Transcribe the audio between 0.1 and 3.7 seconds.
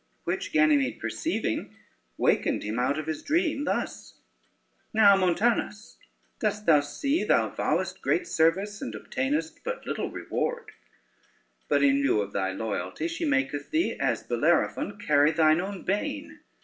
Which Ganymede perceiving wakened him out of his dream